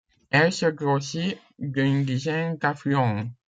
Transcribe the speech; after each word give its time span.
Elle 0.31 0.51
se 0.51 0.65
grossit 0.65 1.37
d'une 1.59 2.03
dizaine 2.05 2.57
d'affluents. 2.57 3.27